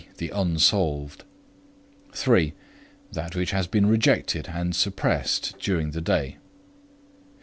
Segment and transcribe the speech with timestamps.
[0.01, 1.23] e._ the unsolved;
[2.11, 2.53] 3,
[3.11, 6.37] that which has been rejected and suppressed during the day.